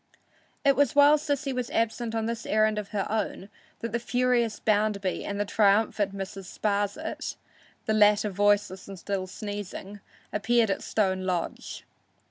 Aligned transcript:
It 0.65 0.75
was 0.75 0.95
while 0.95 1.19
Sissy 1.19 1.53
was 1.53 1.69
absent 1.69 2.15
on 2.15 2.25
this 2.25 2.47
errand 2.47 2.79
of 2.79 2.87
her 2.87 3.05
own 3.07 3.49
that 3.81 3.91
the 3.91 3.99
furious 3.99 4.59
Bounderby 4.59 5.23
and 5.23 5.39
the 5.39 5.45
triumphant 5.45 6.15
Mrs. 6.17 6.45
Sparsit, 6.59 7.35
the 7.85 7.93
latter 7.93 8.31
voiceless 8.31 8.87
and 8.87 8.97
still 8.97 9.27
sneezing, 9.27 9.99
appeared 10.33 10.71
at 10.71 10.81
Stone 10.81 11.21
Lodge. 11.27 11.83